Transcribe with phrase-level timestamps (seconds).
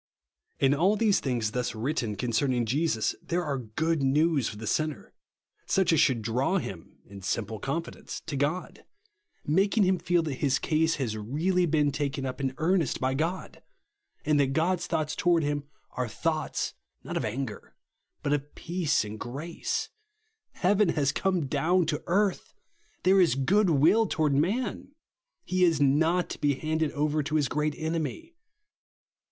[0.59, 4.65] In all these things thus written con cerning Jesus, there are good news for the
[4.65, 5.13] sinner;
[5.67, 8.09] such as should draw him, in simple OF THE SUBSTITUTE.
[8.09, 8.85] 67 confiilence, to God;
[9.45, 13.13] making him feel that his case has really been taken up in ear nest by
[13.13, 13.61] God;
[14.25, 16.73] and that God's thoughts tov/ard him are thouo^hts,
[17.03, 17.73] not of ancrer,
[18.23, 19.89] but of peace and grace.
[20.53, 22.55] Heaven has come down to earth!
[23.03, 24.95] There is goodwill toward man.
[25.45, 28.33] He is not to be handed over to his great enemy.